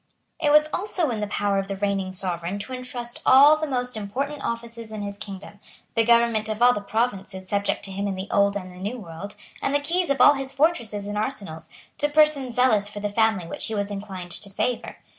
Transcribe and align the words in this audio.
It 0.39 0.49
was 0.51 0.67
also 0.73 1.11
in 1.11 1.19
the 1.19 1.27
power 1.27 1.59
of 1.59 1.67
the 1.67 1.75
reigning 1.77 2.11
sovereign 2.11 2.57
to 2.57 2.73
entrust 2.73 3.21
all 3.23 3.55
the 3.55 3.67
most 3.67 3.95
important 3.95 4.43
offices 4.43 4.91
in 4.91 5.03
his 5.03 5.15
kingdom, 5.19 5.59
the 5.93 6.03
government 6.03 6.49
of 6.49 6.59
all 6.59 6.73
the 6.73 6.81
provinces 6.81 7.47
subject 7.47 7.83
to 7.85 7.91
him 7.91 8.07
in 8.07 8.15
the 8.15 8.27
Old 8.31 8.55
and 8.57 8.71
in 8.73 8.81
the 8.83 8.89
New 8.89 8.97
World, 8.97 9.35
and 9.61 9.75
the 9.75 9.79
keys 9.79 10.09
of 10.09 10.19
all 10.19 10.33
his 10.33 10.51
fortresses 10.51 11.05
and 11.05 11.19
arsenals, 11.19 11.69
to 11.99 12.09
persons 12.09 12.55
zealous 12.55 12.89
for 12.89 12.99
the 12.99 13.09
family 13.09 13.45
which 13.45 13.67
he 13.67 13.75
was 13.75 13.91
inclined 13.91 14.31
to 14.31 14.49
favour. 14.49 14.97